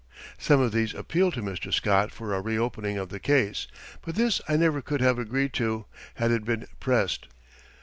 [0.39, 1.71] Some of these appealed to Mr.
[1.71, 3.67] Scott for a reopening of the case,
[4.01, 5.85] but this I never could have agreed to,
[6.15, 7.27] had it been pressed.